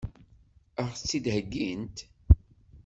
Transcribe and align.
Ad 0.79 0.87
ɣ-tt-id-heggint? 0.91 1.97